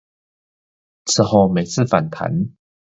[1.05, 2.53] 此後每次反彈